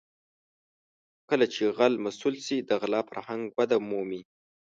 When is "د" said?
2.61-2.71